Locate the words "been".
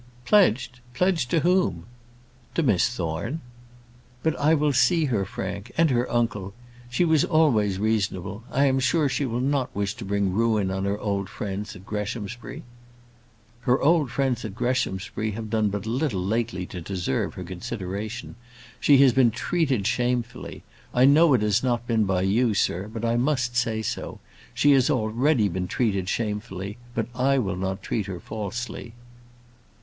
19.13-19.29, 21.85-22.05, 25.47-25.67